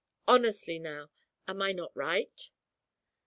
Honestly 0.27 0.79
now, 0.79 1.11
am 1.47 1.61
I 1.61 1.73
not 1.73 1.95
right?' 1.95 2.49